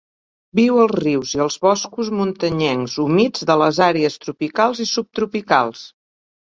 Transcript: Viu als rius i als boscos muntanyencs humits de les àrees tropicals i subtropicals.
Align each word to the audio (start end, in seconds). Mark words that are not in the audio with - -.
Viu 0.59 0.77
als 0.83 0.95
rius 0.99 1.33
i 1.39 1.43
als 1.45 1.57
boscos 1.65 2.09
muntanyencs 2.21 2.97
humits 3.05 3.47
de 3.53 3.61
les 3.65 3.83
àrees 3.91 4.21
tropicals 4.27 4.85
i 4.89 4.91
subtropicals. 4.97 5.89